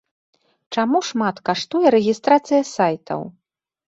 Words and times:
Чаму 0.75 1.01
шмат 1.09 1.35
каштуе 1.51 1.87
рэгістрацыя 1.97 2.61
сайтаў. 2.75 3.21